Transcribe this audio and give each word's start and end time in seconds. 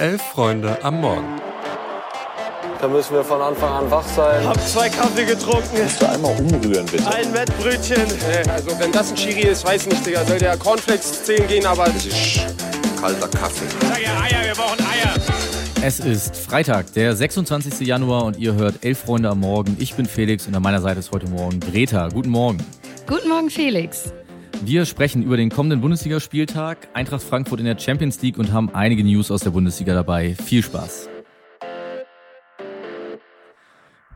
Elf 0.00 0.22
Freunde 0.22 0.82
am 0.82 1.02
Morgen. 1.02 1.26
Da 2.80 2.88
müssen 2.88 3.12
wir 3.12 3.22
von 3.22 3.42
Anfang 3.42 3.70
an 3.70 3.90
wach 3.90 4.06
sein. 4.06 4.48
Hab 4.48 4.58
zwei 4.66 4.88
Kaffee 4.88 5.26
getrunken. 5.26 5.76
Kannst 5.76 6.00
du 6.00 6.08
einmal 6.08 6.34
umrühren, 6.40 6.86
bitte? 6.86 7.06
Ein 7.06 7.34
Wettbrötchen. 7.34 8.06
Also 8.48 8.80
wenn 8.80 8.90
das 8.92 9.10
ein 9.10 9.16
Chiri 9.16 9.42
ist, 9.42 9.62
weiß 9.62 9.88
nicht, 9.88 10.06
Digga. 10.06 10.24
Soll 10.24 10.38
der 10.38 10.56
Cornflakes 10.56 11.24
zählen 11.24 11.46
gehen, 11.46 11.66
aber... 11.66 11.84
Das 11.84 12.06
ist 12.06 12.40
kalter 12.98 13.28
Kaffee. 13.28 13.66
Sag 13.82 14.02
ja 14.02 14.20
Eier, 14.22 14.46
wir 14.46 14.54
brauchen 14.54 14.80
Eier. 14.80 15.14
Es 15.82 16.00
ist 16.00 16.34
Freitag, 16.34 16.94
der 16.94 17.14
26. 17.14 17.86
Januar 17.86 18.24
und 18.24 18.38
ihr 18.38 18.54
hört 18.54 18.82
Elf 18.82 19.00
Freunde 19.00 19.28
am 19.28 19.40
Morgen. 19.40 19.76
Ich 19.78 19.94
bin 19.96 20.06
Felix 20.06 20.46
und 20.46 20.54
an 20.54 20.62
meiner 20.62 20.80
Seite 20.80 21.00
ist 21.00 21.12
heute 21.12 21.28
Morgen 21.28 21.60
Greta. 21.60 22.08
Guten 22.08 22.30
Morgen. 22.30 22.64
Guten 23.06 23.28
Morgen, 23.28 23.50
Felix. 23.50 24.14
Wir 24.62 24.84
sprechen 24.84 25.22
über 25.22 25.38
den 25.38 25.48
kommenden 25.48 25.80
Bundesligaspieltag, 25.80 26.88
Eintracht 26.92 27.22
Frankfurt 27.22 27.60
in 27.60 27.66
der 27.66 27.78
Champions 27.78 28.20
League 28.20 28.36
und 28.36 28.52
haben 28.52 28.68
einige 28.74 29.02
News 29.02 29.30
aus 29.30 29.40
der 29.40 29.50
Bundesliga 29.50 29.94
dabei. 29.94 30.34
Viel 30.34 30.62
Spaß. 30.62 31.08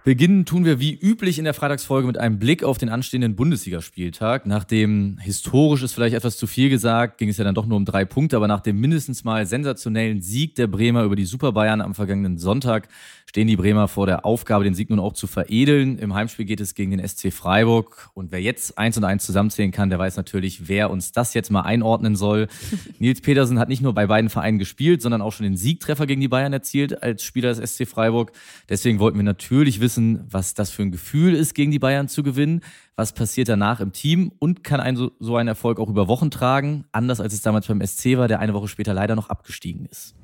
Beginnen 0.05 0.45
tun 0.45 0.67
wir 0.67 0.81
wie 0.81 0.93
üblich 0.93 1.39
in 1.39 1.45
der 1.45 1.55
Freitagsfolge 1.55 2.07
mit 2.07 2.19
einem 2.19 2.39
Blick 2.39 2.63
auf 2.63 2.77
den 2.77 2.91
anstehenden 2.91 3.37
Bundesligaspieltag. 3.37 4.45
Nach 4.45 4.63
dem 4.63 5.17
historisch 5.17 5.83
ist 5.83 5.95
vielleicht 5.95 6.15
etwas 6.15 6.37
zu 6.37 6.47
viel 6.47 6.69
gesagt, 6.69 7.17
ging 7.17 7.31
es 7.31 7.39
ja 7.39 7.45
dann 7.45 7.55
doch 7.55 7.65
nur 7.65 7.79
um 7.79 7.87
drei 7.87 8.05
Punkte, 8.05 8.37
aber 8.37 8.47
nach 8.47 8.61
dem 8.61 8.79
mindestens 8.79 9.25
mal 9.25 9.47
sensationellen 9.47 10.21
Sieg 10.21 10.57
der 10.57 10.67
Bremer 10.67 11.05
über 11.05 11.17
die 11.17 11.25
Super 11.25 11.53
Bayern 11.53 11.81
am 11.81 11.95
vergangenen 11.95 12.37
Sonntag 12.37 12.89
stehen 13.25 13.49
die 13.49 13.57
Bremer 13.57 13.89
vor 13.89 14.07
der 14.07 14.27
Aufgabe, 14.27 14.65
den 14.65 14.75
Sieg 14.75 14.91
nun 14.91 15.01
auch 15.01 15.15
zu 15.15 15.27
veredeln. 15.27 15.99
Im 15.99 16.13
Heimspiel 16.13 16.45
geht 16.45 16.61
es 16.61 16.75
gegen 16.75 16.91
den 16.91 17.09
SC 17.09 17.33
Freiburg 17.33 18.11
und 18.13 18.31
wer 18.31 18.43
jetzt 18.43 18.77
eins 18.77 18.99
und 18.99 19.05
eins 19.05 19.25
zusammenzählen 19.25 19.73
kann, 19.73 19.89
der 19.89 19.99
weiß 19.99 20.19
natürlich, 20.19 20.69
wer 20.69 20.91
uns 20.91 21.13
das 21.13 21.33
jetzt 21.33 21.51
mal 21.51 21.63
einordnen 21.63 22.15
soll. 22.15 22.49
Nils 22.99 23.23
Petersen 23.23 23.59
hat 23.59 23.71
nicht 23.71 23.81
nur 23.81 23.95
bei 23.95 24.07
beiden 24.07 24.29
Vereinen 24.29 24.59
gespielt, 24.59 25.01
sondern 25.01 25.23
auch 25.23 25.33
schon 25.33 25.45
den 25.45 25.57
Siegtreffer 25.57 26.07
gegen 26.07 26.21
die 26.21 26.29
Bayern 26.29 26.53
erzielt 26.53 27.03
als 27.03 27.25
Spieler 27.25 27.55
des 27.55 27.73
SC 27.73 27.89
Freiburg. 27.89 28.33
Deswegen 28.69 28.99
wollten 28.99 29.17
wir 29.17 29.25
natürlich 29.25 29.81
wissen, 29.81 29.94
wissen, 29.95 30.25
was 30.29 30.55
das 30.55 30.71
für 30.71 30.83
ein 30.83 30.91
Gefühl 30.91 31.35
ist, 31.35 31.55
gegen 31.55 31.71
die 31.71 31.79
Bayern 31.79 32.09
zu 32.09 32.23
gewinnen. 32.23 32.63
Was 32.97 33.13
passiert 33.13 33.49
danach 33.49 33.81
im 33.81 33.93
Team 33.93 34.33
und 34.39 34.65
kann 34.65 34.81
ein 34.81 34.97
so, 34.97 35.13
so 35.21 35.37
ein 35.37 35.49
Erfolg 35.49 35.79
auch 35.79 35.89
über 35.89 36.09
Wochen 36.09 36.31
tragen, 36.31 36.85
anders 36.93 37.21
als 37.21 37.33
es 37.33 37.43
damals 37.43 37.67
beim 37.67 37.85
SC 37.85 38.17
war, 38.17 38.29
der 38.29 38.41
eine 38.41 38.55
Woche 38.55 38.69
später 38.69 38.95
leider 38.95 39.15
noch 39.15 39.31
abgestiegen 39.31 39.87
ist. 39.87 40.15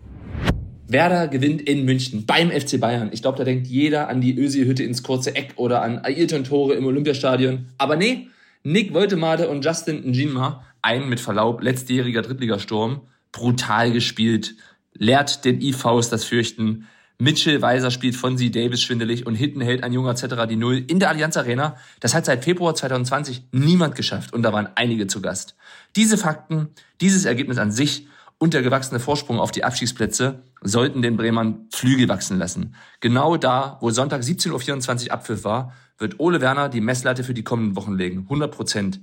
Werder 0.89 1.29
gewinnt 1.29 1.63
in 1.63 1.85
München 1.85 2.27
beim 2.27 2.51
FC 2.51 2.81
Bayern. 2.81 3.11
Ich 3.13 3.23
glaube, 3.23 3.39
da 3.39 3.45
denkt 3.45 3.69
jeder 3.69 4.09
an 4.09 4.21
die 4.21 4.37
Ösi-Hütte 4.37 4.83
ins 4.83 5.05
kurze 5.05 5.37
Eck 5.37 5.53
oder 5.57 5.83
an 5.83 5.99
Ailton-Tore 5.99 6.75
im 6.75 6.85
Olympiastadion. 6.85 7.67
Aber 7.79 7.95
nee, 7.95 8.29
Nick 8.65 8.93
Woltemade 8.93 9.49
und 9.49 9.65
Justin 9.65 10.11
Njima, 10.11 10.65
ein 10.83 11.09
mit 11.09 11.21
Verlaub 11.21 11.63
letztjähriger 11.63 12.23
Drittligasturm, 12.23 13.03
brutal 13.31 13.93
gespielt, 13.93 14.57
lehrt 14.95 15.45
den 15.45 15.61
IVs 15.61 16.11
das 16.11 16.25
Fürchten, 16.25 16.87
Mitchell 17.21 17.61
Weiser 17.61 17.91
spielt 17.91 18.17
von 18.17 18.39
Sie 18.39 18.51
Davis 18.51 18.81
schwindelig 18.81 19.27
und 19.27 19.35
hinten 19.35 19.61
hält 19.61 19.85
ein 19.85 19.93
junger 19.93 20.13
etc. 20.13 20.47
die 20.49 20.57
Null 20.57 20.83
in 20.87 21.01
der 21.01 21.11
Allianz 21.11 21.37
Arena. 21.37 21.77
Das 22.01 22.15
hat 22.15 22.25
seit 22.25 22.45
Februar 22.45 22.75
2020 22.75 23.45
niemand 23.53 23.95
geschafft 23.95 24.33
und 24.33 24.43
da 24.43 24.55
waren 24.55 24.71
einige 24.75 25.07
zu 25.07 25.21
Gast. 25.21 25.55
Diese 25.97 26.17
Fakten, 26.17 26.71
dieses 27.03 27.27
Ergebnis 27.27 27.59
an 27.59 27.73
sich 27.73 28.09
und 28.39 28.55
der 28.55 28.63
gewachsene 28.63 29.01
Vorsprung 29.01 29.39
auf 29.39 29.51
die 29.51 29.65
Abstiegsplätze 29.65 30.43
sollten 30.63 31.03
den 31.03 31.19
Bremern 31.19 31.67
Flügel 31.71 32.09
wachsen 32.09 32.39
lassen. 32.39 32.75
Genau 33.01 33.37
da, 33.37 33.77
wo 33.83 33.91
Sonntag 33.91 34.23
17.24 34.23 35.09
Uhr 35.09 35.13
Abpfiff 35.13 35.45
war, 35.45 35.75
wird 35.99 36.21
Ole 36.21 36.41
Werner 36.41 36.71
die 36.71 36.81
Messlatte 36.81 37.23
für 37.23 37.35
die 37.35 37.45
kommenden 37.45 37.77
Wochen 37.77 37.99
legen. 37.99 38.21
100 38.21 38.51
Prozent. 38.51 39.01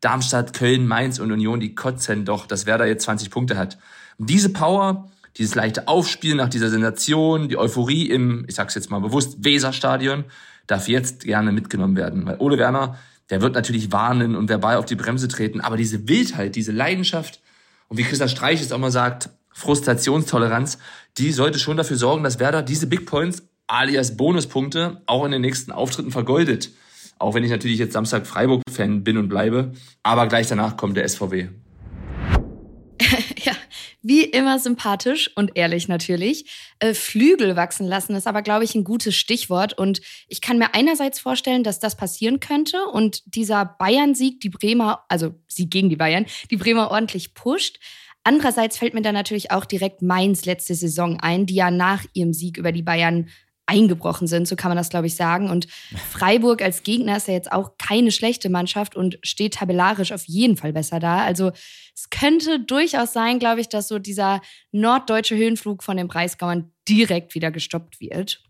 Darmstadt, 0.00 0.54
Köln, 0.54 0.86
Mainz 0.86 1.18
und 1.18 1.32
Union, 1.32 1.60
die 1.60 1.74
kotzen 1.74 2.24
doch, 2.24 2.46
dass 2.46 2.64
Werder 2.64 2.86
jetzt 2.86 3.04
20 3.04 3.30
Punkte 3.30 3.58
hat. 3.58 3.76
diese 4.16 4.48
Power 4.48 5.10
dieses 5.38 5.54
leichte 5.54 5.88
Aufspielen 5.88 6.36
nach 6.36 6.48
dieser 6.48 6.68
Sensation, 6.68 7.48
die 7.48 7.56
Euphorie 7.56 8.10
im, 8.10 8.44
ich 8.48 8.56
sag's 8.56 8.74
jetzt 8.74 8.90
mal 8.90 9.00
bewusst, 9.00 9.44
Weserstadion, 9.44 10.24
darf 10.66 10.88
jetzt 10.88 11.24
gerne 11.24 11.52
mitgenommen 11.52 11.96
werden. 11.96 12.26
Weil 12.26 12.36
Ole 12.38 12.58
Werner, 12.58 12.98
der 13.30 13.40
wird 13.40 13.54
natürlich 13.54 13.92
warnen 13.92 14.34
und 14.34 14.48
verbal 14.48 14.76
auf 14.76 14.84
die 14.84 14.96
Bremse 14.96 15.28
treten, 15.28 15.60
aber 15.60 15.76
diese 15.76 16.08
Wildheit, 16.08 16.56
diese 16.56 16.72
Leidenschaft 16.72 17.40
und 17.88 17.96
wie 17.96 18.02
Christa 18.02 18.28
Streich 18.28 18.60
es 18.60 18.72
auch 18.72 18.78
mal 18.78 18.90
sagt, 18.90 19.30
Frustrationstoleranz, 19.52 20.78
die 21.16 21.32
sollte 21.32 21.58
schon 21.58 21.76
dafür 21.76 21.96
sorgen, 21.96 22.22
dass 22.22 22.38
Werder 22.38 22.62
diese 22.62 22.86
Big 22.86 23.06
Points 23.06 23.42
alias 23.66 24.16
Bonuspunkte 24.16 25.02
auch 25.06 25.24
in 25.24 25.32
den 25.32 25.42
nächsten 25.42 25.72
Auftritten 25.72 26.10
vergoldet. 26.10 26.70
Auch 27.18 27.34
wenn 27.34 27.44
ich 27.44 27.50
natürlich 27.50 27.78
jetzt 27.78 27.92
Samstag 27.92 28.26
Freiburg-Fan 28.26 29.02
bin 29.02 29.18
und 29.18 29.28
bleibe. 29.28 29.72
Aber 30.02 30.28
gleich 30.28 30.46
danach 30.46 30.76
kommt 30.76 30.96
der 30.96 31.08
SVW. 31.08 31.48
ja, 33.42 33.52
wie 34.08 34.24
immer 34.24 34.58
sympathisch 34.58 35.30
und 35.36 35.52
ehrlich 35.54 35.86
natürlich. 35.86 36.50
Äh, 36.78 36.94
Flügel 36.94 37.56
wachsen 37.56 37.86
lassen 37.86 38.16
ist 38.16 38.26
aber, 38.26 38.42
glaube 38.42 38.64
ich, 38.64 38.74
ein 38.74 38.84
gutes 38.84 39.14
Stichwort. 39.14 39.76
Und 39.76 40.00
ich 40.28 40.40
kann 40.40 40.58
mir 40.58 40.74
einerseits 40.74 41.20
vorstellen, 41.20 41.62
dass 41.62 41.78
das 41.78 41.96
passieren 41.96 42.40
könnte 42.40 42.84
und 42.86 43.22
dieser 43.36 43.64
Bayern-Sieg 43.64 44.40
die 44.40 44.48
Bremer, 44.48 45.04
also 45.08 45.34
Sieg 45.46 45.70
gegen 45.70 45.90
die 45.90 45.96
Bayern, 45.96 46.26
die 46.50 46.56
Bremer 46.56 46.90
ordentlich 46.90 47.34
pusht. 47.34 47.78
Andererseits 48.24 48.78
fällt 48.78 48.94
mir 48.94 49.02
dann 49.02 49.14
natürlich 49.14 49.50
auch 49.50 49.64
direkt 49.64 50.02
Mainz 50.02 50.44
letzte 50.44 50.74
Saison 50.74 51.20
ein, 51.20 51.46
die 51.46 51.54
ja 51.54 51.70
nach 51.70 52.04
ihrem 52.14 52.32
Sieg 52.32 52.56
über 52.56 52.72
die 52.72 52.82
Bayern 52.82 53.28
eingebrochen 53.68 54.26
sind, 54.26 54.48
so 54.48 54.56
kann 54.56 54.70
man 54.70 54.76
das, 54.76 54.88
glaube 54.88 55.06
ich, 55.06 55.14
sagen. 55.14 55.50
Und 55.50 55.68
Freiburg 56.10 56.62
als 56.62 56.82
Gegner 56.82 57.16
ist 57.16 57.28
ja 57.28 57.34
jetzt 57.34 57.52
auch 57.52 57.72
keine 57.78 58.10
schlechte 58.10 58.48
Mannschaft 58.48 58.96
und 58.96 59.18
steht 59.22 59.54
tabellarisch 59.54 60.12
auf 60.12 60.24
jeden 60.24 60.56
Fall 60.56 60.72
besser 60.72 60.98
da. 60.98 61.18
Also 61.24 61.52
es 61.94 62.10
könnte 62.10 62.60
durchaus 62.60 63.12
sein, 63.12 63.38
glaube 63.38 63.60
ich, 63.60 63.68
dass 63.68 63.88
so 63.88 63.98
dieser 63.98 64.40
norddeutsche 64.72 65.36
Höhenflug 65.36 65.82
von 65.82 65.96
den 65.96 66.08
Breisgauern 66.08 66.72
direkt 66.88 67.34
wieder 67.34 67.50
gestoppt 67.50 68.00
wird. 68.00 68.42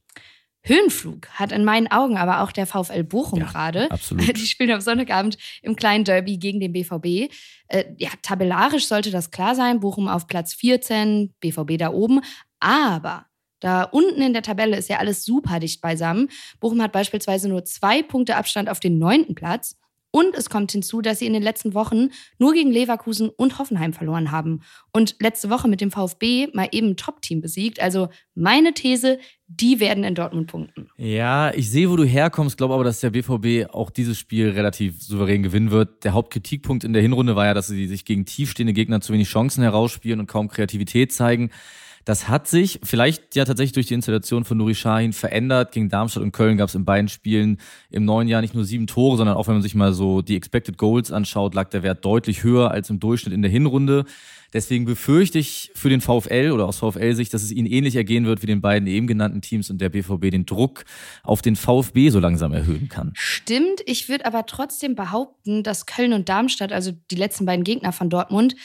Höhenflug 0.62 1.28
hat 1.30 1.52
in 1.52 1.64
meinen 1.64 1.90
Augen 1.90 2.16
aber 2.16 2.42
auch 2.42 2.52
der 2.52 2.66
VfL 2.66 3.04
Bochum 3.04 3.40
ja, 3.40 3.46
gerade. 3.46 3.90
Absolut. 3.90 4.28
Die 4.36 4.46
spielen 4.46 4.70
am 4.70 4.80
Sonntagabend 4.80 5.38
im 5.62 5.76
kleinen 5.76 6.04
Derby 6.04 6.36
gegen 6.36 6.60
den 6.60 6.72
BVB. 6.72 7.32
Äh, 7.68 7.84
ja, 7.96 8.10
tabellarisch 8.22 8.86
sollte 8.86 9.10
das 9.10 9.30
klar 9.30 9.54
sein. 9.54 9.80
Bochum 9.80 10.08
auf 10.08 10.26
Platz 10.26 10.54
14, 10.54 11.34
BVB 11.40 11.78
da 11.78 11.90
oben. 11.90 12.20
Aber 12.60 13.27
da 13.60 13.84
unten 13.84 14.22
in 14.22 14.32
der 14.32 14.42
Tabelle 14.42 14.76
ist 14.76 14.88
ja 14.88 14.98
alles 14.98 15.24
super 15.24 15.60
dicht 15.60 15.80
beisammen. 15.80 16.28
Bochum 16.60 16.82
hat 16.82 16.92
beispielsweise 16.92 17.48
nur 17.48 17.64
zwei 17.64 18.02
Punkte 18.02 18.36
Abstand 18.36 18.68
auf 18.68 18.80
den 18.80 18.98
neunten 18.98 19.34
Platz. 19.34 19.76
Und 20.10 20.34
es 20.34 20.48
kommt 20.48 20.72
hinzu, 20.72 21.02
dass 21.02 21.18
sie 21.18 21.26
in 21.26 21.34
den 21.34 21.42
letzten 21.42 21.74
Wochen 21.74 22.08
nur 22.38 22.54
gegen 22.54 22.70
Leverkusen 22.70 23.28
und 23.28 23.58
Hoffenheim 23.58 23.92
verloren 23.92 24.30
haben. 24.30 24.62
Und 24.90 25.16
letzte 25.20 25.50
Woche 25.50 25.68
mit 25.68 25.82
dem 25.82 25.90
VfB 25.90 26.48
mal 26.54 26.68
eben 26.72 26.88
ein 26.88 26.96
Top-Team 26.96 27.42
besiegt. 27.42 27.80
Also 27.80 28.08
meine 28.34 28.72
These, 28.72 29.18
die 29.48 29.80
werden 29.80 30.04
in 30.04 30.14
Dortmund 30.14 30.46
punkten. 30.46 30.88
Ja, 30.96 31.52
ich 31.52 31.70
sehe, 31.70 31.90
wo 31.90 31.96
du 31.96 32.04
herkommst, 32.04 32.56
glaube 32.56 32.72
aber, 32.72 32.84
dass 32.84 33.00
der 33.00 33.10
BVB 33.10 33.70
auch 33.70 33.90
dieses 33.90 34.18
Spiel 34.18 34.48
relativ 34.48 35.02
souverän 35.02 35.42
gewinnen 35.42 35.70
wird. 35.70 36.04
Der 36.04 36.14
Hauptkritikpunkt 36.14 36.84
in 36.84 36.94
der 36.94 37.02
Hinrunde 37.02 37.36
war 37.36 37.44
ja, 37.44 37.52
dass 37.52 37.66
sie 37.66 37.86
sich 37.86 38.06
gegen 38.06 38.24
tiefstehende 38.24 38.72
Gegner 38.72 39.02
zu 39.02 39.12
wenig 39.12 39.28
Chancen 39.28 39.62
herausspielen 39.62 40.20
und 40.20 40.26
kaum 40.26 40.48
Kreativität 40.48 41.12
zeigen. 41.12 41.50
Das 42.08 42.26
hat 42.26 42.48
sich 42.48 42.80
vielleicht 42.84 43.36
ja 43.36 43.44
tatsächlich 43.44 43.74
durch 43.74 43.84
die 43.84 43.92
Installation 43.92 44.46
von 44.46 44.56
Nuri 44.56 44.72
Sahin 44.72 45.12
verändert. 45.12 45.72
Gegen 45.72 45.90
Darmstadt 45.90 46.22
und 46.22 46.32
Köln 46.32 46.56
gab 46.56 46.70
es 46.70 46.74
in 46.74 46.86
beiden 46.86 47.08
Spielen 47.08 47.60
im 47.90 48.06
neuen 48.06 48.28
Jahr 48.28 48.40
nicht 48.40 48.54
nur 48.54 48.64
sieben 48.64 48.86
Tore, 48.86 49.18
sondern 49.18 49.36
auch 49.36 49.46
wenn 49.46 49.56
man 49.56 49.62
sich 49.62 49.74
mal 49.74 49.92
so 49.92 50.22
die 50.22 50.34
Expected 50.34 50.78
Goals 50.78 51.12
anschaut, 51.12 51.54
lag 51.54 51.68
der 51.68 51.82
Wert 51.82 52.02
deutlich 52.06 52.44
höher 52.44 52.70
als 52.70 52.88
im 52.88 52.98
Durchschnitt 52.98 53.34
in 53.34 53.42
der 53.42 53.50
Hinrunde. 53.50 54.06
Deswegen 54.54 54.86
befürchte 54.86 55.38
ich 55.38 55.70
für 55.74 55.90
den 55.90 56.00
VfL 56.00 56.52
oder 56.54 56.64
aus 56.64 56.78
VfL-Sicht, 56.78 57.34
dass 57.34 57.42
es 57.42 57.52
ihnen 57.52 57.66
ähnlich 57.66 57.96
ergehen 57.96 58.24
wird 58.24 58.40
wie 58.40 58.46
den 58.46 58.62
beiden 58.62 58.88
eben 58.88 59.06
genannten 59.06 59.42
Teams 59.42 59.68
und 59.68 59.78
der 59.78 59.90
BVB 59.90 60.30
den 60.30 60.46
Druck 60.46 60.84
auf 61.22 61.42
den 61.42 61.56
VfB 61.56 62.08
so 62.08 62.20
langsam 62.20 62.54
erhöhen 62.54 62.88
kann. 62.88 63.12
Stimmt, 63.12 63.82
ich 63.84 64.08
würde 64.08 64.24
aber 64.24 64.46
trotzdem 64.46 64.94
behaupten, 64.94 65.62
dass 65.62 65.84
Köln 65.84 66.14
und 66.14 66.30
Darmstadt, 66.30 66.72
also 66.72 66.92
die 67.10 67.16
letzten 67.16 67.44
beiden 67.44 67.64
Gegner 67.64 67.92
von 67.92 68.08
Dortmund, 68.08 68.56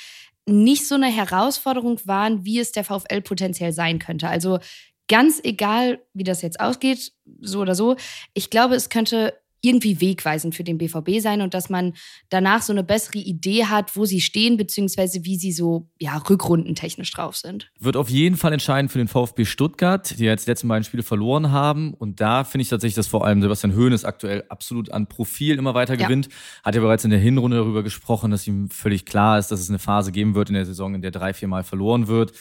nicht 0.47 0.87
so 0.87 0.95
eine 0.95 1.07
Herausforderung 1.07 1.99
waren, 2.05 2.45
wie 2.45 2.59
es 2.59 2.71
der 2.71 2.83
VfL 2.83 3.21
potenziell 3.21 3.71
sein 3.71 3.99
könnte. 3.99 4.27
Also 4.27 4.59
ganz 5.07 5.39
egal, 5.43 6.01
wie 6.13 6.23
das 6.23 6.41
jetzt 6.41 6.59
ausgeht, 6.59 7.11
so 7.39 7.59
oder 7.59 7.75
so, 7.75 7.95
ich 8.33 8.49
glaube, 8.49 8.75
es 8.75 8.89
könnte 8.89 9.33
irgendwie 9.65 10.01
wegweisend 10.01 10.55
für 10.55 10.65
den 10.65 10.77
BVB 10.77 11.21
sein 11.21 11.41
und 11.41 11.53
dass 11.53 11.69
man 11.69 11.93
danach 12.29 12.61
so 12.61 12.73
eine 12.73 12.83
bessere 12.83 13.19
Idee 13.19 13.65
hat, 13.65 13.95
wo 13.95 14.03
sie 14.03 14.19
stehen, 14.19 14.57
beziehungsweise 14.57 15.23
wie 15.23 15.37
sie 15.37 15.53
so 15.53 15.87
ja, 15.99 16.17
rückrundentechnisch 16.17 17.11
drauf 17.11 17.37
sind. 17.37 17.71
Wird 17.79 17.95
auf 17.95 18.09
jeden 18.09 18.35
Fall 18.35 18.51
entscheidend 18.51 18.91
für 18.91 18.97
den 18.97 19.07
VfB 19.07 19.45
Stuttgart, 19.45 20.19
die 20.19 20.25
jetzt 20.25 20.45
die 20.45 20.51
letzten 20.51 20.67
beiden 20.67 20.83
Spiele 20.83 21.01
verloren 21.01 21.51
haben. 21.51 21.93
Und 21.93 22.19
da 22.19 22.43
finde 22.43 22.63
ich 22.63 22.69
tatsächlich, 22.69 22.95
dass 22.95 23.07
vor 23.07 23.25
allem 23.25 23.41
Sebastian 23.41 23.73
Hoeneß 23.73 24.03
aktuell 24.03 24.43
absolut 24.49 24.91
an 24.91 25.07
Profil 25.07 25.57
immer 25.57 25.73
weiter 25.73 25.95
gewinnt. 25.95 26.27
Ja. 26.27 26.63
Hat 26.63 26.75
ja 26.75 26.81
bereits 26.81 27.05
in 27.05 27.11
der 27.11 27.19
Hinrunde 27.19 27.55
darüber 27.55 27.83
gesprochen, 27.83 28.31
dass 28.31 28.45
ihm 28.45 28.69
völlig 28.69 29.05
klar 29.05 29.39
ist, 29.39 29.47
dass 29.47 29.61
es 29.61 29.69
eine 29.69 29.79
Phase 29.79 30.11
geben 30.11 30.35
wird 30.35 30.49
in 30.49 30.55
der 30.55 30.65
Saison, 30.65 30.93
in 30.93 31.01
der 31.01 31.11
drei, 31.11 31.33
vier 31.33 31.47
Mal 31.47 31.63
verloren 31.63 32.07
wird. 32.07 32.33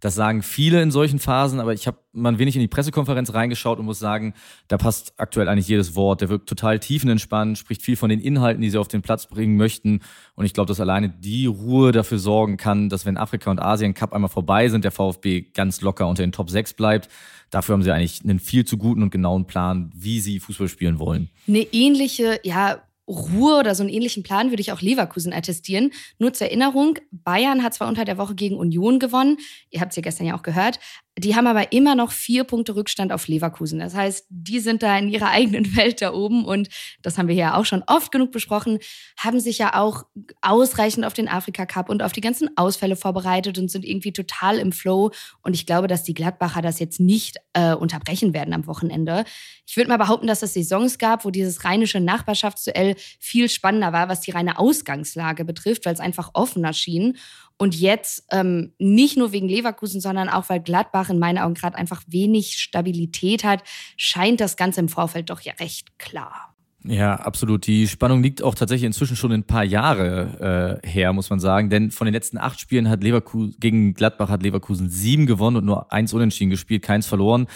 Das 0.00 0.14
sagen 0.14 0.42
viele 0.42 0.82
in 0.82 0.90
solchen 0.90 1.18
Phasen, 1.18 1.58
aber 1.58 1.72
ich 1.72 1.86
habe 1.86 1.98
mal 2.12 2.38
wenig 2.38 2.54
in 2.54 2.60
die 2.60 2.68
Pressekonferenz 2.68 3.32
reingeschaut 3.32 3.78
und 3.78 3.86
muss 3.86 3.98
sagen, 3.98 4.34
da 4.68 4.76
passt 4.76 5.14
aktuell 5.16 5.48
eigentlich 5.48 5.68
jedes 5.68 5.94
Wort. 5.94 6.20
Der 6.20 6.28
wirkt 6.28 6.48
total 6.48 6.78
tiefenentspannt, 6.78 7.56
spricht 7.56 7.82
viel 7.82 7.96
von 7.96 8.10
den 8.10 8.20
Inhalten, 8.20 8.60
die 8.60 8.68
sie 8.68 8.78
auf 8.78 8.88
den 8.88 9.00
Platz 9.00 9.26
bringen 9.26 9.56
möchten. 9.56 10.00
Und 10.34 10.44
ich 10.44 10.52
glaube, 10.52 10.68
dass 10.68 10.80
alleine 10.80 11.08
die 11.08 11.46
Ruhe 11.46 11.92
dafür 11.92 12.18
sorgen 12.18 12.58
kann, 12.58 12.90
dass 12.90 13.06
wenn 13.06 13.16
Afrika 13.16 13.50
und 13.50 13.58
Asien 13.58 13.94
Cup 13.94 14.12
einmal 14.12 14.28
vorbei 14.30 14.68
sind, 14.68 14.84
der 14.84 14.92
VfB 14.92 15.42
ganz 15.54 15.80
locker 15.80 16.06
unter 16.06 16.22
den 16.22 16.32
Top 16.32 16.50
6 16.50 16.74
bleibt. 16.74 17.08
Dafür 17.50 17.74
haben 17.74 17.82
sie 17.82 17.92
eigentlich 17.92 18.22
einen 18.22 18.38
viel 18.38 18.64
zu 18.64 18.76
guten 18.76 19.02
und 19.02 19.10
genauen 19.10 19.46
Plan, 19.46 19.92
wie 19.94 20.20
sie 20.20 20.40
Fußball 20.40 20.68
spielen 20.68 20.98
wollen. 20.98 21.30
Eine 21.48 21.60
ähnliche, 21.60 22.40
ja, 22.42 22.82
Ruhe 23.08 23.58
oder 23.58 23.74
so 23.74 23.82
einen 23.82 23.92
ähnlichen 23.92 24.22
Plan 24.22 24.50
würde 24.50 24.60
ich 24.60 24.72
auch 24.72 24.80
Leverkusen 24.80 25.32
attestieren. 25.32 25.92
Nur 26.18 26.32
zur 26.32 26.48
Erinnerung, 26.48 26.98
Bayern 27.10 27.62
hat 27.62 27.74
zwar 27.74 27.88
unter 27.88 28.04
der 28.04 28.18
Woche 28.18 28.34
gegen 28.34 28.56
Union 28.56 28.98
gewonnen, 28.98 29.38
ihr 29.70 29.80
habt 29.80 29.92
es 29.92 29.96
ja 29.96 30.02
gestern 30.02 30.26
ja 30.26 30.36
auch 30.36 30.42
gehört, 30.42 30.80
die 31.18 31.34
haben 31.34 31.46
aber 31.46 31.72
immer 31.72 31.94
noch 31.94 32.12
vier 32.12 32.44
Punkte 32.44 32.76
Rückstand 32.76 33.10
auf 33.10 33.26
Leverkusen. 33.26 33.78
Das 33.78 33.94
heißt, 33.94 34.26
die 34.28 34.60
sind 34.60 34.82
da 34.82 34.98
in 34.98 35.08
ihrer 35.08 35.30
eigenen 35.30 35.74
Welt 35.76 36.02
da 36.02 36.12
oben 36.12 36.44
und 36.44 36.68
das 37.02 37.16
haben 37.16 37.28
wir 37.28 37.34
ja 37.34 37.56
auch 37.56 37.64
schon 37.64 37.82
oft 37.86 38.12
genug 38.12 38.32
besprochen, 38.32 38.78
haben 39.16 39.40
sich 39.40 39.58
ja 39.58 39.80
auch 39.80 40.04
ausreichend 40.42 41.06
auf 41.06 41.14
den 41.14 41.28
Afrika 41.28 41.64
Cup 41.64 41.88
und 41.88 42.02
auf 42.02 42.12
die 42.12 42.20
ganzen 42.20 42.50
Ausfälle 42.56 42.96
vorbereitet 42.96 43.58
und 43.58 43.70
sind 43.70 43.84
irgendwie 43.84 44.12
total 44.12 44.58
im 44.58 44.72
Flow. 44.72 45.10
Und 45.42 45.54
ich 45.54 45.64
glaube, 45.64 45.86
dass 45.86 46.02
die 46.02 46.14
Gladbacher 46.14 46.60
das 46.60 46.78
jetzt 46.78 47.00
nicht 47.00 47.38
äh, 47.54 47.74
unterbrechen 47.74 48.34
werden 48.34 48.52
am 48.52 48.66
Wochenende. 48.66 49.24
Ich 49.66 49.76
würde 49.76 49.88
mal 49.88 49.96
behaupten, 49.96 50.26
dass 50.26 50.42
es 50.42 50.54
Saisons 50.54 50.98
gab, 50.98 51.24
wo 51.24 51.30
dieses 51.30 51.64
rheinische 51.64 52.00
Nachbarschaftsduell 52.00 52.94
viel 53.18 53.48
spannender 53.48 53.92
war, 53.92 54.08
was 54.08 54.20
die 54.20 54.32
reine 54.32 54.58
Ausgangslage 54.58 55.44
betrifft, 55.44 55.86
weil 55.86 55.94
es 55.94 56.00
einfach 56.00 56.30
offener 56.34 56.74
schien. 56.74 57.16
Und 57.58 57.74
jetzt 57.74 58.24
ähm, 58.30 58.74
nicht 58.78 59.16
nur 59.16 59.32
wegen 59.32 59.48
Leverkusen, 59.48 60.00
sondern 60.00 60.28
auch 60.28 60.48
weil 60.48 60.60
Gladbach 60.60 61.08
in 61.08 61.18
meinen 61.18 61.38
Augen 61.38 61.54
gerade 61.54 61.76
einfach 61.76 62.02
wenig 62.06 62.58
Stabilität 62.58 63.44
hat, 63.44 63.62
scheint 63.96 64.40
das 64.40 64.56
Ganze 64.56 64.80
im 64.80 64.88
Vorfeld 64.88 65.30
doch 65.30 65.40
ja 65.40 65.54
recht 65.54 65.98
klar. 65.98 66.55
Ja, 66.88 67.16
absolut. 67.16 67.66
Die 67.66 67.88
Spannung 67.88 68.22
liegt 68.22 68.42
auch 68.42 68.54
tatsächlich 68.54 68.86
inzwischen 68.86 69.16
schon 69.16 69.32
ein 69.32 69.44
paar 69.44 69.64
Jahre 69.64 70.80
äh, 70.82 70.88
her, 70.88 71.12
muss 71.12 71.30
man 71.30 71.40
sagen. 71.40 71.70
Denn 71.70 71.90
von 71.90 72.04
den 72.04 72.14
letzten 72.14 72.38
acht 72.38 72.60
Spielen 72.60 72.88
hat 72.88 73.02
Leverkusen 73.02 73.56
gegen 73.58 73.94
Gladbach 73.94 74.28
hat 74.28 74.42
Leverkusen 74.42 74.88
sieben 74.88 75.26
gewonnen 75.26 75.56
und 75.56 75.64
nur 75.64 75.92
eins 75.92 76.12
unentschieden 76.12 76.50
gespielt, 76.50 76.82
keins 76.82 77.06
verloren. 77.06 77.46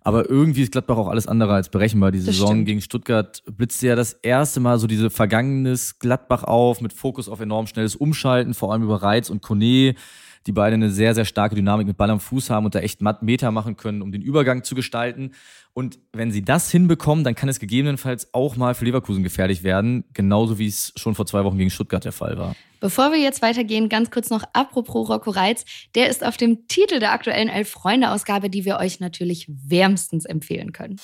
Aber 0.00 0.30
irgendwie 0.30 0.62
ist 0.62 0.72
Gladbach 0.72 0.96
auch 0.96 1.08
alles 1.08 1.26
andere 1.26 1.52
als 1.52 1.68
berechenbar. 1.68 2.12
Die 2.12 2.20
Saison 2.20 2.64
gegen 2.64 2.80
Stuttgart 2.80 3.42
blitzte 3.44 3.88
ja 3.88 3.96
das 3.96 4.14
erste 4.14 4.60
Mal 4.60 4.78
so 4.78 4.86
diese 4.86 5.10
vergangenes 5.10 5.98
Gladbach 5.98 6.44
auf, 6.44 6.80
mit 6.80 6.92
Fokus 6.94 7.28
auf 7.28 7.40
enorm 7.40 7.66
schnelles 7.66 7.94
Umschalten, 7.94 8.54
vor 8.54 8.72
allem 8.72 8.82
über 8.82 9.02
Reiz 9.02 9.28
und 9.28 9.42
Kone, 9.42 9.94
die 10.46 10.52
beide 10.52 10.74
eine 10.74 10.90
sehr, 10.90 11.14
sehr 11.14 11.24
starke 11.24 11.54
Dynamik 11.54 11.86
mit 11.86 11.96
Ball 11.96 12.10
am 12.10 12.20
Fuß 12.20 12.50
haben 12.50 12.64
und 12.64 12.74
da 12.74 12.80
echt 12.80 13.00
Meter 13.22 13.50
machen 13.50 13.76
können, 13.76 14.02
um 14.02 14.12
den 14.12 14.22
Übergang 14.22 14.64
zu 14.64 14.74
gestalten. 14.74 15.32
Und 15.72 15.98
wenn 16.12 16.32
sie 16.32 16.42
das 16.42 16.70
hinbekommen, 16.70 17.24
dann 17.24 17.34
kann 17.34 17.48
es 17.48 17.60
gegebenenfalls 17.60 18.34
auch 18.34 18.56
mal 18.56 18.74
für 18.74 18.84
Leverkusen 18.84 19.22
gefährlich 19.22 19.62
werden, 19.62 20.04
genauso 20.12 20.58
wie 20.58 20.66
es 20.66 20.92
schon 20.96 21.14
vor 21.14 21.26
zwei 21.26 21.44
Wochen 21.44 21.58
gegen 21.58 21.70
Stuttgart 21.70 22.04
der 22.04 22.12
Fall 22.12 22.36
war. 22.36 22.56
Bevor 22.80 23.12
wir 23.12 23.18
jetzt 23.18 23.42
weitergehen, 23.42 23.88
ganz 23.88 24.10
kurz 24.10 24.30
noch 24.30 24.44
apropos 24.52 25.08
Rocco 25.08 25.30
Reitz. 25.30 25.64
Der 25.94 26.08
ist 26.08 26.24
auf 26.24 26.36
dem 26.36 26.68
Titel 26.68 27.00
der 27.00 27.12
aktuellen 27.12 27.48
Elf-Freunde-Ausgabe, 27.48 28.50
die 28.50 28.64
wir 28.64 28.78
euch 28.78 29.00
natürlich 29.00 29.48
wärmstens 29.48 30.24
empfehlen 30.24 30.72
können. 30.72 30.96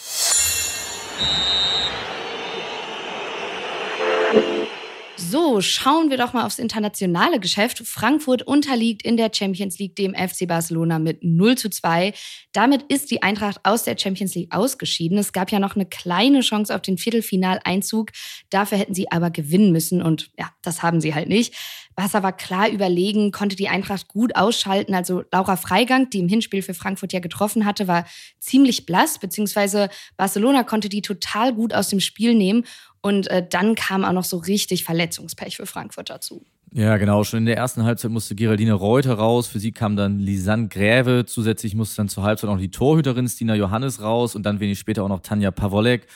So, 5.30 5.60
schauen 5.60 6.10
wir 6.10 6.18
doch 6.18 6.32
mal 6.32 6.44
aufs 6.44 6.58
internationale 6.58 7.40
Geschäft. 7.40 7.78
Frankfurt 7.78 8.42
unterliegt 8.42 9.02
in 9.02 9.16
der 9.16 9.30
Champions 9.32 9.78
League 9.78 9.96
dem 9.96 10.14
FC 10.14 10.46
Barcelona 10.46 10.98
mit 10.98 11.24
0 11.24 11.56
zu 11.56 11.70
2. 11.70 12.12
Damit 12.52 12.82
ist 12.92 13.10
die 13.10 13.22
Eintracht 13.22 13.60
aus 13.62 13.84
der 13.84 13.96
Champions 13.96 14.34
League 14.34 14.54
ausgeschieden. 14.54 15.16
Es 15.16 15.32
gab 15.32 15.50
ja 15.50 15.60
noch 15.60 15.76
eine 15.76 15.86
kleine 15.86 16.40
Chance 16.40 16.74
auf 16.74 16.82
den 16.82 16.98
Viertelfinaleinzug. 16.98 18.10
Dafür 18.50 18.78
hätten 18.78 18.94
sie 18.94 19.10
aber 19.10 19.30
gewinnen 19.30 19.72
müssen 19.72 20.02
und 20.02 20.30
ja, 20.38 20.50
das 20.62 20.82
haben 20.82 21.00
sie 21.00 21.14
halt 21.14 21.28
nicht. 21.28 21.54
Barca 21.94 22.22
war 22.22 22.36
klar 22.36 22.68
überlegen, 22.68 23.32
konnte 23.32 23.56
die 23.56 23.68
Eintracht 23.68 24.08
gut 24.08 24.36
ausschalten. 24.36 24.94
Also 24.94 25.24
Laura 25.32 25.56
Freigang, 25.56 26.10
die 26.10 26.20
im 26.20 26.28
Hinspiel 26.28 26.62
für 26.62 26.74
Frankfurt 26.74 27.12
ja 27.12 27.20
getroffen 27.20 27.64
hatte, 27.64 27.88
war 27.88 28.06
ziemlich 28.38 28.86
blass, 28.86 29.18
beziehungsweise 29.18 29.88
Barcelona 30.16 30.64
konnte 30.64 30.88
die 30.88 31.02
total 31.02 31.54
gut 31.54 31.72
aus 31.72 31.88
dem 31.88 32.00
Spiel 32.00 32.34
nehmen. 32.34 32.64
Und 33.00 33.28
äh, 33.28 33.46
dann 33.46 33.74
kam 33.74 34.04
auch 34.04 34.12
noch 34.12 34.24
so 34.24 34.38
richtig 34.38 34.84
Verletzungspech 34.84 35.56
für 35.56 35.66
Frankfurt 35.66 36.10
dazu. 36.10 36.44
Ja, 36.72 36.96
genau. 36.96 37.22
Schon 37.22 37.40
in 37.40 37.46
der 37.46 37.56
ersten 37.56 37.84
Halbzeit 37.84 38.10
musste 38.10 38.34
Geraldine 38.34 38.72
Reuter 38.72 39.14
raus. 39.14 39.46
Für 39.46 39.60
sie 39.60 39.70
kam 39.70 39.94
dann 39.94 40.18
Lisanne 40.18 40.66
Gräve. 40.66 41.24
Zusätzlich 41.24 41.76
musste 41.76 41.98
dann 41.98 42.08
zur 42.08 42.24
Halbzeit 42.24 42.50
auch 42.50 42.58
die 42.58 42.70
Torhüterin 42.70 43.28
Stina 43.28 43.54
Johannes 43.54 44.02
raus 44.02 44.34
und 44.34 44.42
dann 44.44 44.58
wenig 44.58 44.80
später 44.80 45.04
auch 45.04 45.08
noch 45.08 45.20
Tanja 45.20 45.52
Pavolek 45.52 46.08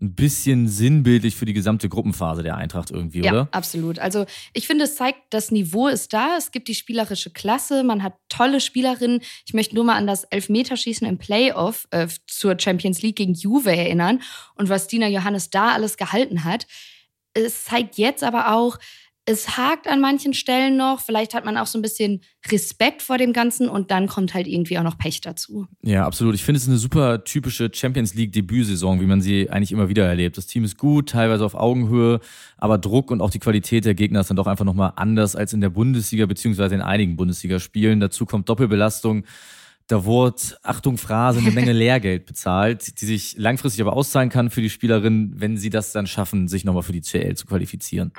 ein 0.00 0.14
bisschen 0.14 0.68
sinnbildlich 0.68 1.36
für 1.36 1.44
die 1.44 1.52
gesamte 1.52 1.88
Gruppenphase 1.88 2.42
der 2.42 2.56
Eintracht 2.56 2.90
irgendwie, 2.90 3.20
ja, 3.20 3.30
oder? 3.30 3.40
Ja, 3.42 3.48
absolut. 3.52 3.98
Also 3.98 4.26
ich 4.52 4.66
finde, 4.66 4.84
es 4.84 4.96
zeigt, 4.96 5.18
das 5.30 5.50
Niveau 5.50 5.86
ist 5.86 6.12
da. 6.12 6.36
Es 6.36 6.50
gibt 6.50 6.68
die 6.68 6.74
spielerische 6.74 7.30
Klasse. 7.30 7.84
Man 7.84 8.02
hat 8.02 8.14
tolle 8.28 8.60
Spielerinnen. 8.60 9.20
Ich 9.46 9.54
möchte 9.54 9.74
nur 9.74 9.84
mal 9.84 9.96
an 9.96 10.06
das 10.06 10.24
Elfmeterschießen 10.24 11.06
im 11.06 11.18
Playoff 11.18 11.86
äh, 11.90 12.08
zur 12.26 12.58
Champions 12.58 13.02
League 13.02 13.16
gegen 13.16 13.34
Juve 13.34 13.74
erinnern 13.74 14.20
und 14.56 14.68
was 14.68 14.88
Dina 14.88 15.08
Johannes 15.08 15.50
da 15.50 15.72
alles 15.72 15.96
gehalten 15.96 16.44
hat. 16.44 16.66
Es 17.34 17.64
zeigt 17.64 17.96
jetzt 17.96 18.24
aber 18.24 18.54
auch, 18.54 18.78
es 19.24 19.56
hakt 19.56 19.86
an 19.86 20.00
manchen 20.00 20.34
Stellen 20.34 20.76
noch. 20.76 21.00
Vielleicht 21.00 21.32
hat 21.34 21.44
man 21.44 21.56
auch 21.56 21.66
so 21.66 21.78
ein 21.78 21.82
bisschen 21.82 22.22
Respekt 22.50 23.02
vor 23.02 23.18
dem 23.18 23.32
Ganzen 23.32 23.68
und 23.68 23.92
dann 23.92 24.08
kommt 24.08 24.34
halt 24.34 24.48
irgendwie 24.48 24.78
auch 24.78 24.82
noch 24.82 24.98
Pech 24.98 25.20
dazu. 25.20 25.66
Ja, 25.82 26.04
absolut. 26.06 26.34
Ich 26.34 26.42
finde 26.42 26.58
es 26.58 26.66
eine 26.66 26.76
super 26.76 27.22
typische 27.22 27.70
Champions 27.72 28.14
League 28.14 28.32
Debütsaison, 28.32 29.00
wie 29.00 29.06
man 29.06 29.20
sie 29.20 29.48
eigentlich 29.48 29.70
immer 29.70 29.88
wieder 29.88 30.06
erlebt. 30.06 30.36
Das 30.38 30.46
Team 30.46 30.64
ist 30.64 30.76
gut, 30.76 31.10
teilweise 31.10 31.44
auf 31.44 31.54
Augenhöhe, 31.54 32.18
aber 32.56 32.78
Druck 32.78 33.12
und 33.12 33.20
auch 33.20 33.30
die 33.30 33.38
Qualität 33.38 33.84
der 33.84 33.94
Gegner 33.94 34.20
ist 34.20 34.30
dann 34.30 34.36
doch 34.36 34.48
einfach 34.48 34.64
nochmal 34.64 34.94
anders 34.96 35.36
als 35.36 35.52
in 35.52 35.60
der 35.60 35.70
Bundesliga 35.70 36.26
beziehungsweise 36.26 36.74
in 36.74 36.82
einigen 36.82 37.14
Bundesligaspielen. 37.14 38.00
Dazu 38.00 38.26
kommt 38.26 38.48
Doppelbelastung. 38.48 39.24
Da 39.86 40.04
wurde, 40.04 40.42
Achtung, 40.62 40.96
Phrase, 40.96 41.40
eine 41.40 41.50
Menge 41.50 41.72
Lehrgeld 41.72 42.26
bezahlt, 42.26 43.00
die 43.00 43.04
sich 43.04 43.36
langfristig 43.36 43.82
aber 43.82 43.92
auszahlen 43.92 44.30
kann 44.30 44.50
für 44.50 44.62
die 44.62 44.70
Spielerin, 44.70 45.34
wenn 45.36 45.56
sie 45.56 45.70
das 45.70 45.92
dann 45.92 46.06
schaffen, 46.06 46.48
sich 46.48 46.64
nochmal 46.64 46.82
für 46.82 46.92
die 46.92 47.02
CL 47.02 47.34
zu 47.34 47.46
qualifizieren. 47.46 48.12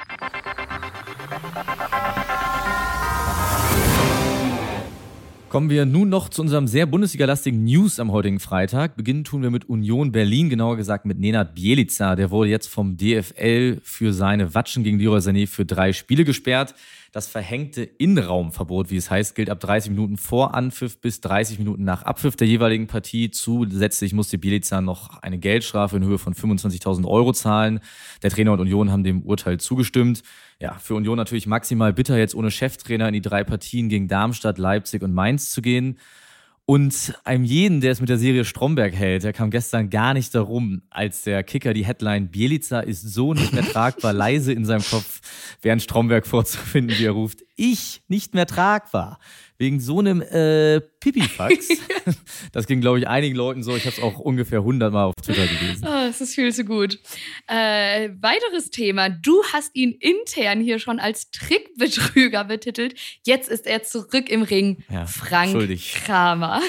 Kommen 5.53 5.69
wir 5.69 5.85
nun 5.85 6.09
noch 6.09 6.29
zu 6.29 6.41
unserem 6.41 6.65
sehr 6.65 6.87
Bundesliga-lastigen 6.87 7.63
News 7.63 7.99
am 7.99 8.11
heutigen 8.11 8.39
Freitag. 8.39 8.95
Beginnen 8.95 9.23
tun 9.23 9.43
wir 9.43 9.51
mit 9.51 9.69
Union 9.69 10.11
Berlin, 10.11 10.49
genauer 10.49 10.77
gesagt 10.77 11.05
mit 11.05 11.19
Nenad 11.19 11.53
Bielica. 11.53 12.15
Der 12.15 12.31
wurde 12.31 12.49
jetzt 12.49 12.65
vom 12.65 12.97
DFL 12.97 13.79
für 13.83 14.13
seine 14.13 14.55
Watschen 14.55 14.83
gegen 14.83 14.97
Leroy 14.97 15.19
Sané 15.19 15.45
für 15.45 15.63
drei 15.63 15.93
Spiele 15.93 16.25
gesperrt. 16.25 16.73
Das 17.13 17.27
verhängte 17.27 17.83
Innenraumverbot, 17.83 18.89
wie 18.89 18.97
es 18.97 19.11
heißt, 19.11 19.35
gilt 19.35 19.51
ab 19.51 19.59
30 19.59 19.91
Minuten 19.91 20.17
vor 20.17 20.55
Anpfiff 20.55 20.99
bis 20.99 21.21
30 21.21 21.59
Minuten 21.59 21.83
nach 21.83 22.01
Abpfiff 22.01 22.35
der 22.35 22.47
jeweiligen 22.47 22.87
Partie. 22.87 23.29
Zusätzlich 23.29 24.13
musste 24.13 24.39
Bielica 24.39 24.81
noch 24.81 25.21
eine 25.21 25.37
Geldstrafe 25.37 25.97
in 25.97 26.03
Höhe 26.03 26.17
von 26.17 26.33
25.000 26.33 27.05
Euro 27.07 27.31
zahlen. 27.31 27.81
Der 28.23 28.31
Trainer 28.31 28.53
und 28.53 28.61
Union 28.61 28.91
haben 28.91 29.03
dem 29.03 29.21
Urteil 29.21 29.59
zugestimmt. 29.59 30.23
Ja, 30.59 30.73
für 30.79 30.95
Union 30.95 31.17
natürlich 31.17 31.45
maximal 31.45 31.93
bitter, 31.93 32.17
jetzt 32.17 32.33
ohne 32.33 32.49
Cheftrainer 32.49 33.09
in 33.09 33.13
die 33.13 33.21
drei 33.21 33.43
Partien 33.43 33.89
gegen 33.89 34.07
Darmstadt, 34.07 34.57
Leipzig 34.57 35.03
und 35.03 35.13
Mainz 35.13 35.51
zu 35.51 35.61
gehen. 35.61 35.99
Und 36.65 37.13
einem 37.25 37.43
jeden, 37.43 37.81
der 37.81 37.91
es 37.91 37.99
mit 37.99 38.09
der 38.09 38.17
Serie 38.17 38.45
Stromberg 38.45 38.93
hält, 38.93 39.23
der 39.23 39.33
kam 39.33 39.51
gestern 39.51 39.89
gar 39.89 40.13
nicht 40.13 40.33
darum, 40.33 40.83
als 40.89 41.23
der 41.23 41.43
Kicker 41.43 41.73
die 41.73 41.85
Headline 41.85 42.29
Bielica 42.29 42.79
ist 42.79 43.01
so 43.01 43.33
nicht 43.33 43.51
mehr 43.51 43.65
tragbar 43.65 44.13
leise 44.13 44.53
in 44.53 44.63
seinem 44.63 44.83
Kopf, 44.83 45.19
während 45.61 45.81
Stromberg 45.81 46.25
vorzufinden, 46.25 46.97
wie 46.97 47.05
er 47.05 47.11
ruft, 47.11 47.43
ich 47.57 48.01
nicht 48.07 48.33
mehr 48.33 48.45
tragbar 48.45 49.19
wegen 49.57 49.79
so 49.79 49.99
einem 49.99 50.21
äh, 50.21 50.81
Pipifax. 50.99 51.69
das 52.51 52.67
ging, 52.67 52.81
glaube 52.81 52.99
ich, 52.99 53.07
einigen 53.07 53.35
Leuten 53.35 53.63
so. 53.63 53.75
Ich 53.75 53.85
habe 53.85 53.95
es 53.95 54.01
auch 54.01 54.19
ungefähr 54.19 54.59
100 54.59 54.91
Mal 54.91 55.05
auf 55.05 55.15
Twitter 55.15 55.47
gelesen. 55.47 55.83
Oh, 55.85 56.07
das 56.07 56.21
ist 56.21 56.35
viel 56.35 56.53
zu 56.53 56.65
gut. 56.65 56.99
Äh, 57.47 58.09
weiteres 58.19 58.71
Thema. 58.71 59.09
Du 59.09 59.43
hast 59.53 59.75
ihn 59.75 59.91
intern 59.91 60.59
hier 60.59 60.79
schon 60.79 60.99
als 60.99 61.31
Trickbetrüger 61.31 62.43
betitelt. 62.45 62.95
Jetzt 63.25 63.49
ist 63.49 63.67
er 63.67 63.83
zurück 63.83 64.29
im 64.29 64.41
Ring. 64.41 64.83
Ja, 64.89 65.05
Frank 65.05 65.51
schuldig. 65.51 65.93
Kramer. 66.05 66.61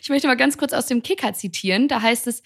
Ich 0.00 0.08
möchte 0.08 0.28
mal 0.28 0.36
ganz 0.36 0.56
kurz 0.56 0.72
aus 0.72 0.86
dem 0.86 1.02
Kicker 1.02 1.34
zitieren. 1.34 1.88
Da 1.88 2.00
heißt 2.00 2.26
es, 2.26 2.42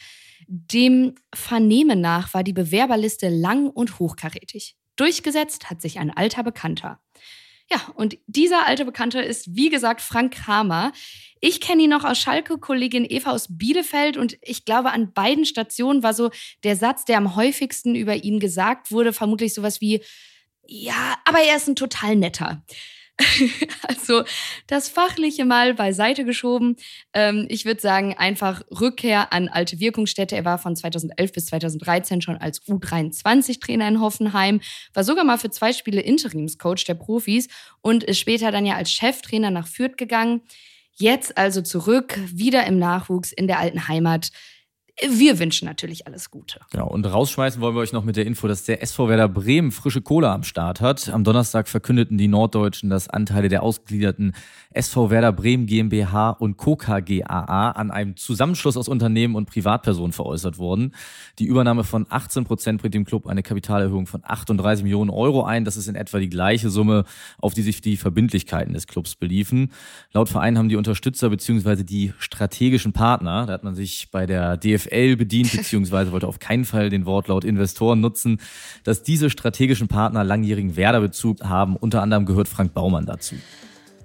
dem 0.49 1.15
Vernehmen 1.33 2.01
nach 2.01 2.35
war 2.35 2.43
die 2.43 2.53
Bewerberliste 2.53 3.29
lang 3.29 3.71
und 3.71 3.99
hochkarätig. 3.99 4.77
Durchgesetzt 4.97 5.71
hat 5.71 5.81
sich 5.81 5.99
ein 5.99 6.11
alter 6.11 6.43
Bekannter. 6.43 7.01
Ja, 7.73 7.81
und 7.95 8.19
dieser 8.27 8.67
alte 8.67 8.85
Bekannte 8.85 9.23
ist, 9.23 9.57
wie 9.57 9.71
gesagt, 9.71 10.03
Frank 10.03 10.35
Kramer. 10.35 10.93
Ich 11.41 11.59
kenne 11.59 11.85
ihn 11.85 11.91
noch 11.91 12.05
aus 12.05 12.19
Schalke, 12.19 12.59
Kollegin 12.59 13.07
Eva 13.09 13.31
aus 13.31 13.57
Bielefeld 13.57 14.19
und 14.19 14.37
ich 14.43 14.67
glaube, 14.67 14.91
an 14.93 15.15
beiden 15.15 15.47
Stationen 15.47 16.03
war 16.03 16.13
so 16.13 16.31
der 16.65 16.77
Satz, 16.77 17.07
der 17.07 17.17
am 17.17 17.35
häufigsten 17.35 17.95
über 17.95 18.15
ihn 18.15 18.41
gesagt 18.41 18.93
wurde, 18.93 19.15
vermutlich 19.15 19.55
sowas 19.55 19.81
wie, 19.81 20.03
ja, 20.67 21.17
aber 21.25 21.39
er 21.39 21.57
ist 21.57 21.67
ein 21.67 21.75
total 21.75 22.15
netter. 22.15 22.63
also 23.89 24.23
das 24.67 24.89
Fachliche 24.89 25.45
mal 25.45 25.75
beiseite 25.75 26.25
geschoben. 26.25 26.77
Ähm, 27.13 27.47
ich 27.49 27.65
würde 27.65 27.81
sagen, 27.81 28.15
einfach 28.17 28.63
Rückkehr 28.71 29.33
an 29.33 29.49
alte 29.49 29.81
Wirkungsstätte. 29.81 30.37
Er 30.37 30.45
war 30.45 30.59
von 30.59 30.77
2011 30.77 31.33
bis 31.33 31.47
2013 31.47 32.23
schon 32.23 32.37
als 32.37 32.63
U23-Trainer 32.67 33.89
in 33.89 34.01
Hoffenheim, 34.01 34.61
war 34.95 35.05
sogar 35.05 35.25
mal 35.25 35.39
für 35.39 35.51
zwei 35.51 35.73
Spiele 35.73 36.01
Interimscoach 36.01 36.85
der 36.87 36.95
Profis 36.95 37.49
und 37.81 38.05
ist 38.05 38.19
später 38.19 38.51
dann 38.51 38.67
ja 38.67 38.77
als 38.77 38.93
Cheftrainer 38.93 39.51
nach 39.51 39.67
Fürth 39.67 39.97
gegangen. 39.97 40.43
Jetzt 40.95 41.39
also 41.39 41.63
zurück, 41.63 42.19
wieder 42.27 42.67
im 42.67 42.79
Nachwuchs 42.79 43.33
in 43.33 43.47
der 43.47 43.59
alten 43.59 43.89
Heimat 43.89 44.31
wir 45.01 45.39
wünschen 45.39 45.67
natürlich 45.67 46.07
alles 46.07 46.31
Gute. 46.31 46.61
Genau, 46.71 46.87
und 46.87 47.07
rausschmeißen 47.07 47.63
wollen 47.63 47.75
wir 47.75 47.81
euch 47.81 47.95
noch 47.95 48.05
mit 48.05 48.17
der 48.17 48.27
Info, 48.27 48.47
dass 48.47 48.65
der 48.65 48.83
SV 48.83 49.09
Werder 49.09 49.29
Bremen 49.29 49.73
frische 49.73 50.03
Kohle 50.03 50.29
am 50.29 50.43
Start 50.43 50.83
hat. 50.83 51.09
Am 51.09 51.25
Donnerstag 51.25 51.69
verkündeten 51.69 52.19
die 52.19 52.29
Norddeutschen, 52.29 52.91
dass 52.91 53.09
Anteile 53.09 53.49
der 53.49 53.63
ausgegliederten 53.63 54.35
SV 54.71 55.11
Werder 55.11 55.33
Bremen 55.33 55.67
GmbH 55.67 56.31
und 56.31 56.59
Co. 56.59 56.77
KGaA 56.77 57.71
an 57.71 57.91
einem 57.91 58.17
Zusammenschluss 58.17 58.77
aus 58.77 58.87
Unternehmen 58.87 59.35
und 59.35 59.47
Privatpersonen 59.47 60.13
veräußert 60.13 60.59
wurden. 60.59 60.95
Die 61.39 61.47
Übernahme 61.47 61.85
von 61.85 62.07
18 62.09 62.45
Prozent 62.45 62.81
bringt 62.81 62.95
dem 62.95 63.07
Club 63.07 63.27
eine 63.27 63.43
Kapitalerhöhung 63.43 64.07
von 64.07 64.21
38 64.23 64.85
Millionen 64.85 65.11
Euro 65.11 65.43
ein. 65.43 65.65
Das 65.65 65.79
ist 65.79 65.89
in 65.89 65.95
etwa 65.95 66.19
die 66.19 66.29
gleiche 66.29 66.69
Summe, 66.69 67.05
auf 67.39 67.55
die 67.55 67.63
sich 67.63 67.81
die 67.81 67.97
Verbindlichkeiten 67.97 68.75
des 68.75 68.87
Clubs 68.87 69.15
beliefen. 69.15 69.73
Laut 70.13 70.29
Verein 70.29 70.59
haben 70.59 70.69
die 70.69 70.77
Unterstützer 70.77 71.31
bzw. 71.31 71.83
die 71.83 72.13
strategischen 72.19 72.93
Partner, 72.93 73.47
da 73.47 73.55
hat 73.55 73.65
man 73.65 73.75
sich 73.75 74.09
bei 74.11 74.27
der 74.27 74.59
DFL 74.87 75.17
bedient, 75.17 75.53
beziehungsweise 75.57 76.13
wollte 76.13 76.29
auf 76.29 76.39
keinen 76.39 76.65
Fall 76.65 76.91
den 76.91 77.07
Wortlaut 77.07 77.45
Investoren 77.45 78.01
nutzen, 78.01 78.41
dass 78.85 79.03
diese 79.03 79.31
strategischen 79.31 79.89
Partner 79.89 80.25
langjährigen 80.25 80.77
Werder-Bezug 80.77 81.43
haben. 81.43 81.77
Unter 81.77 82.03
anderem 82.03 82.27
gehört 82.27 82.49
Frank 82.49 82.75
Baumann 82.75 83.07
dazu. 83.07 83.37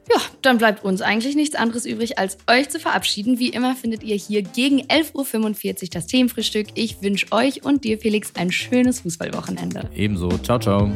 Ja, 0.09 0.21
dann 0.41 0.57
bleibt 0.57 0.85
uns 0.85 1.01
eigentlich 1.01 1.35
nichts 1.35 1.55
anderes 1.55 1.85
übrig, 1.85 2.17
als 2.17 2.37
euch 2.49 2.69
zu 2.69 2.79
verabschieden. 2.79 3.39
Wie 3.39 3.49
immer 3.49 3.75
findet 3.75 4.03
ihr 4.03 4.15
hier 4.15 4.41
gegen 4.41 4.79
11.45 4.83 5.83
Uhr 5.83 5.89
das 5.91 6.07
Themenfrühstück. 6.07 6.67
Ich 6.75 7.01
wünsche 7.01 7.27
euch 7.31 7.65
und 7.65 7.83
dir, 7.83 7.97
Felix, 7.97 8.31
ein 8.35 8.51
schönes 8.51 9.01
Fußballwochenende. 9.01 9.89
Ebenso. 9.93 10.29
Ciao, 10.37 10.59
ciao. 10.59 10.91